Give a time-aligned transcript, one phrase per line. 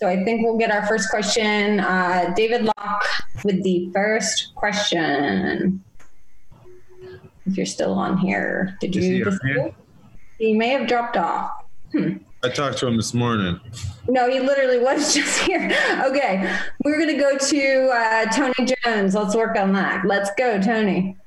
[0.00, 1.78] So I think we'll get our first question.
[1.78, 3.04] Uh, David Locke
[3.44, 5.84] with the first question.
[7.44, 9.24] If you're still on here, did Is you?
[9.26, 9.54] on disappear?
[9.62, 9.74] here?
[10.38, 11.50] He may have dropped off.
[11.92, 12.14] Hmm.
[12.42, 13.60] I talked to him this morning.
[14.08, 15.70] No, he literally was just here.
[16.06, 16.50] Okay,
[16.82, 19.14] we're gonna go to uh, Tony Jones.
[19.14, 20.06] Let's work on that.
[20.06, 21.18] Let's go, Tony.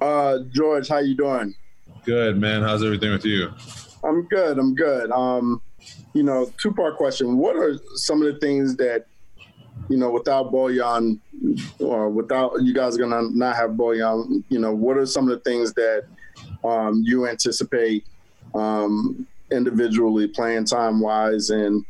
[0.00, 1.54] Uh, George, how you doing?
[2.04, 2.62] Good, man.
[2.62, 3.52] How's everything with you?
[4.02, 4.58] I'm good.
[4.58, 5.12] I'm good.
[5.12, 5.62] Um,
[6.12, 7.38] you know, two part question.
[7.38, 9.06] What are some of the things that,
[9.88, 11.18] you know, without Bojan,
[11.78, 15.50] or without you guys gonna not have Bojan, you know, what are some of the
[15.50, 16.04] things that
[16.64, 18.06] um, you anticipate
[18.54, 21.84] um, individually playing time wise and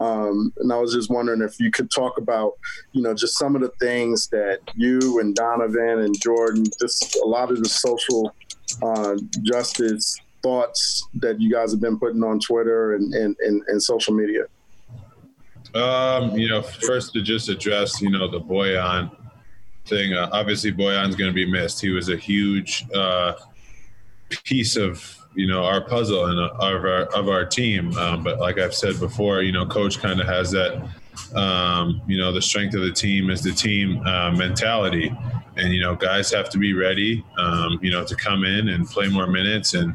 [0.00, 2.52] um, and I was just wondering if you could talk about,
[2.92, 7.24] you know, just some of the things that you and Donovan and Jordan, just a
[7.24, 8.34] lot of the social
[8.82, 13.82] uh, justice thoughts that you guys have been putting on Twitter and, and, and, and
[13.82, 14.44] social media.
[15.74, 19.10] Um, you know, first to just address, you know, the Bojan
[19.86, 20.12] thing.
[20.14, 21.80] Uh, obviously, Bojan's going to be missed.
[21.80, 23.34] He was a huge uh,
[24.44, 27.92] piece of you know our puzzle and uh, of our of our team.
[27.98, 30.88] Um, but like I've said before, you know, coach kind of has that.
[31.34, 35.10] Um, you know, the strength of the team is the team uh, mentality,
[35.56, 37.24] and you know, guys have to be ready.
[37.38, 39.94] Um, you know, to come in and play more minutes and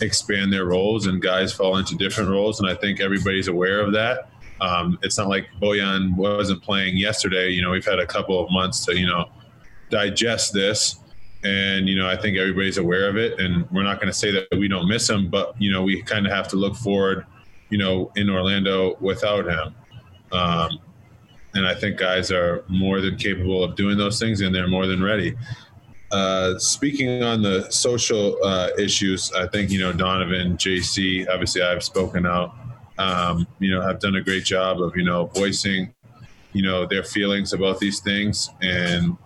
[0.00, 1.06] expand their roles.
[1.06, 4.30] And guys fall into different roles, and I think everybody's aware of that.
[4.60, 7.50] Um, it's not like Bojan wasn't playing yesterday.
[7.50, 9.30] You know, we've had a couple of months to, you know,
[9.88, 10.96] digest this.
[11.42, 13.40] And, you know, I think everybody's aware of it.
[13.40, 16.02] And we're not going to say that we don't miss him, but, you know, we
[16.02, 17.24] kind of have to look forward,
[17.70, 19.74] you know, in Orlando without him.
[20.32, 20.78] Um,
[21.54, 24.86] and I think guys are more than capable of doing those things and they're more
[24.86, 25.36] than ready.
[26.12, 31.84] Uh, speaking on the social uh, issues, I think, you know, Donovan, JC, obviously I've
[31.84, 32.54] spoken out
[33.00, 35.92] um, you know, have done a great job of, you know, voicing,
[36.52, 39.16] you know, their feelings about these things and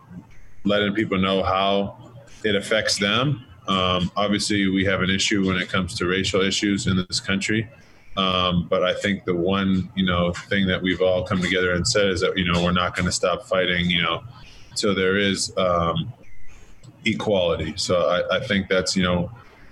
[0.64, 2.12] letting people know how
[2.44, 3.44] it affects them.
[3.66, 7.68] Um, obviously, we have an issue when it comes to racial issues in this country.
[8.16, 11.86] Um, but I think the one, you know, thing that we've all come together and
[11.86, 14.22] said is that, you know, we're not going to stop fighting, you know,
[14.74, 16.12] so there is um,
[17.04, 17.74] equality.
[17.76, 19.30] So I, I think that's, you know,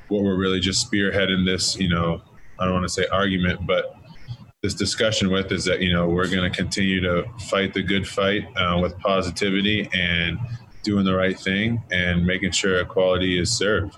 [0.09, 2.21] what we're really just spearheading this, you know,
[2.59, 3.97] I don't want to say argument, but
[4.63, 8.07] this discussion with is that you know we're going to continue to fight the good
[8.07, 10.39] fight uh, with positivity and
[10.85, 13.97] doing the right thing and making sure equality is served.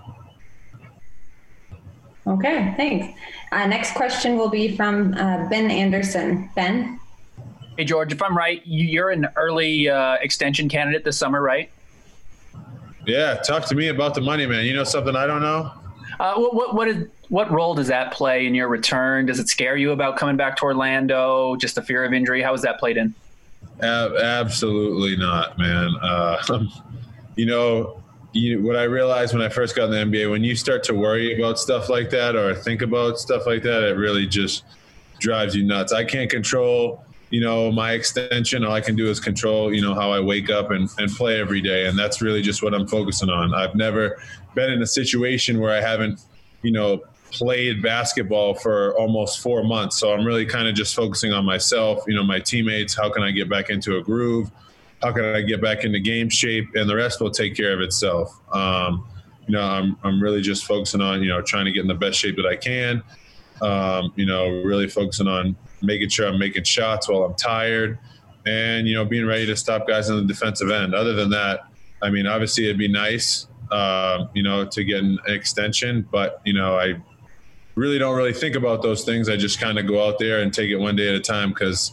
[2.27, 3.21] Okay, thanks.
[3.55, 6.51] Uh, next question will be from uh, Ben Anderson.
[6.57, 6.99] Ben.
[7.77, 11.71] Hey, George, if I'm right, you- you're an early uh, extension candidate this summer, right?
[13.07, 14.65] Yeah, talk to me about the money, man.
[14.65, 15.71] You know something I don't know?
[16.19, 19.27] Uh, what, what, what, is, what role does that play in your return?
[19.27, 21.55] Does it scare you about coming back to Orlando?
[21.55, 22.43] Just the fear of injury?
[22.43, 23.15] How is that played in?
[23.81, 25.95] Ab- absolutely not, man.
[26.03, 26.65] Uh,
[27.37, 28.03] you know,
[28.35, 30.95] you, what I realized when I first got in the NBA, when you start to
[30.95, 34.65] worry about stuff like that or think about stuff like that, it really just
[35.21, 35.93] drives you nuts.
[35.93, 38.65] I can't control, you know, my extension.
[38.65, 41.41] All I can do is control, you know, how I wake up and, and play
[41.41, 41.87] every day.
[41.87, 43.55] And that's really just what I'm focusing on.
[43.55, 44.21] I've never
[44.55, 46.21] been in a situation where I haven't,
[46.63, 49.97] you know, played basketball for almost four months.
[49.99, 52.97] So I'm really kind of just focusing on myself, you know, my teammates.
[52.97, 54.51] How can I get back into a groove?
[55.03, 56.69] How can I get back into game shape?
[56.75, 58.41] And the rest will take care of itself.
[58.53, 59.07] Um,
[59.47, 61.95] you know, I'm, I'm really just focusing on, you know, trying to get in the
[61.95, 63.03] best shape that I can.
[63.61, 67.99] Um, you know, really focusing on making sure I'm making shots while I'm tired
[68.47, 70.95] and, you know, being ready to stop guys on the defensive end.
[70.95, 71.61] Other than that,
[72.03, 76.53] I mean, obviously it'd be nice, uh, you know, to get an extension, but, you
[76.53, 76.95] know, I
[77.75, 79.29] really don't really think about those things.
[79.29, 81.51] I just kind of go out there and take it one day at a time
[81.51, 81.93] because,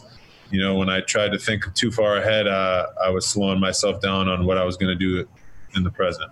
[0.52, 4.02] you know, when I tried to think too far ahead, uh, I was slowing myself
[4.02, 5.26] down on what I was going to do
[5.74, 6.30] in the present.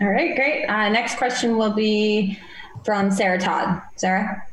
[0.00, 0.66] All right, great.
[0.66, 2.38] Uh, next question will be
[2.84, 3.80] from Sarah Todd.
[3.96, 4.46] Sarah.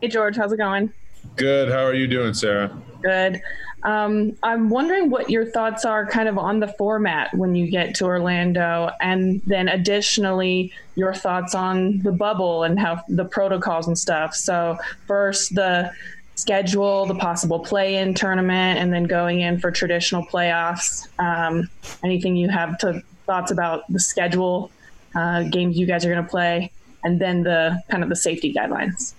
[0.00, 0.92] Hey, George, how's it going?
[1.36, 1.70] Good.
[1.70, 2.76] How are you doing, Sarah?
[3.02, 3.40] Good.
[3.82, 7.94] Um, I'm wondering what your thoughts are kind of on the format when you get
[7.96, 13.98] to Orlando, and then additionally, your thoughts on the bubble and how the protocols and
[13.98, 14.34] stuff.
[14.34, 14.76] So,
[15.06, 15.92] first, the
[16.34, 21.08] schedule, the possible play in tournament, and then going in for traditional playoffs.
[21.18, 21.70] Um,
[22.02, 24.70] anything you have to thoughts about the schedule,
[25.14, 26.70] uh, games you guys are going to play,
[27.02, 29.14] and then the kind of the safety guidelines.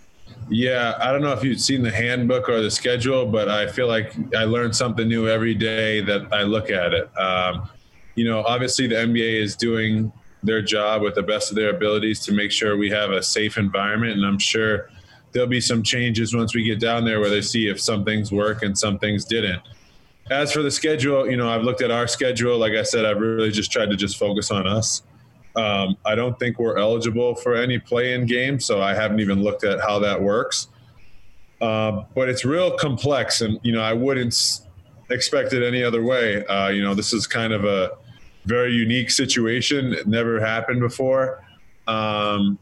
[0.54, 3.88] Yeah, I don't know if you've seen the handbook or the schedule, but I feel
[3.88, 7.18] like I learn something new every day that I look at it.
[7.18, 7.70] Um,
[8.16, 10.12] you know, obviously the NBA is doing
[10.44, 13.58] their job with the best of their abilities to make sure we have a safe
[13.58, 14.90] environment, and I'm sure
[15.32, 18.30] there'll be some changes once we get down there where they see if some things
[18.30, 19.62] work and some things didn't.
[20.30, 22.58] As for the schedule, you know, I've looked at our schedule.
[22.58, 25.02] Like I said, I've really just tried to just focus on us.
[25.56, 29.64] Um, I don't think we're eligible for any play-in games, so I haven't even looked
[29.64, 30.68] at how that works.
[31.60, 34.62] Uh, but it's real complex, and you know, I wouldn't
[35.10, 36.46] expect it any other way.
[36.46, 37.92] Uh, you know, this is kind of a
[38.46, 39.94] very unique situation.
[39.94, 41.44] It never happened before.
[41.88, 42.58] Um,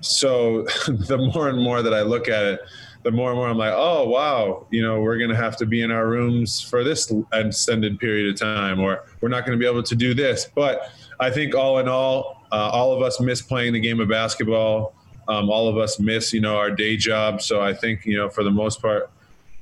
[0.00, 2.60] so the more and more that I look at it,
[3.02, 5.66] the more and more I'm like, oh wow, you know, we're going to have to
[5.66, 9.62] be in our rooms for this extended period of time, or we're not going to
[9.62, 10.48] be able to do this.
[10.54, 14.08] But I think all in all, uh, all of us miss playing the game of
[14.08, 14.94] basketball.
[15.26, 17.42] Um, all of us miss, you know, our day job.
[17.42, 19.10] So I think, you know, for the most part,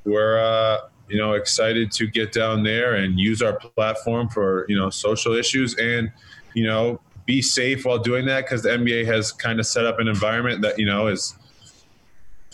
[0.05, 4.79] we're, uh, you know, excited to get down there and use our platform for, you
[4.79, 6.13] know, social issues and,
[6.55, 9.99] you know, be safe while doing that because the NBA has kind of set up
[9.99, 11.35] an environment that you know is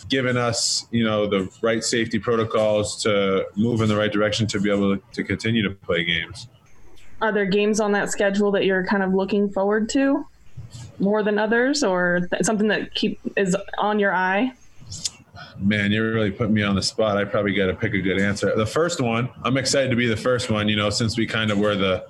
[0.09, 4.59] given us you know the right safety protocols to move in the right direction to
[4.59, 6.47] be able to, to continue to play games.
[7.21, 10.25] Are there games on that schedule that you're kind of looking forward to
[10.99, 14.51] more than others, or th- something that keep is on your eye?
[15.57, 17.17] Man, you're really putting me on the spot.
[17.17, 18.55] I probably got to pick a good answer.
[18.55, 20.67] The first one, I'm excited to be the first one.
[20.67, 22.05] You know, since we kind of were the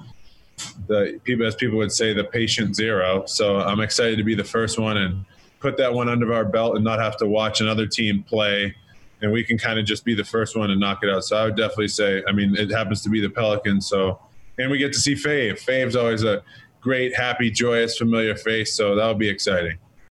[0.88, 3.26] the people, as people would say, the patient zero.
[3.26, 5.26] So I'm excited to be the first one and
[5.60, 8.76] put that one under our belt and not have to watch another team play.
[9.22, 11.24] And we can kind of just be the first one and knock it out.
[11.24, 13.88] So I would definitely say, I mean, it happens to be the Pelicans.
[13.88, 14.20] So,
[14.58, 15.60] and we get to see Fave.
[15.60, 16.44] Fave's always a
[16.82, 18.76] great, happy, joyous, familiar face.
[18.76, 19.78] So that'll be exciting.